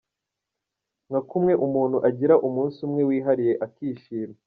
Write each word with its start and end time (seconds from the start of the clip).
Nka 1.09 1.21
kumwe 1.29 1.53
umuntu 1.65 1.97
agira 2.09 2.35
umunsi 2.47 2.77
umwe 2.87 3.01
wihariye 3.09 3.53
akishima. 3.65 4.35